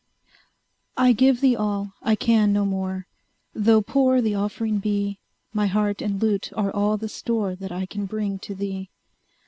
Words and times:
I 0.97 1.13
give 1.13 1.41
thee 1.41 1.55
all 1.55 1.93
I 2.01 2.15
can 2.15 2.51
no 2.51 2.65
more 2.65 3.05
Tho' 3.53 3.83
poor 3.83 4.19
the 4.19 4.33
offering 4.33 4.79
be; 4.79 5.19
My 5.53 5.67
heart 5.67 6.01
and 6.01 6.19
lute 6.19 6.49
are 6.57 6.71
all 6.73 6.97
the 6.97 7.07
store 7.07 7.53
That 7.55 7.71
I 7.71 7.85
can 7.85 8.07
bring 8.07 8.39
to 8.39 8.55
thee. 8.55 8.89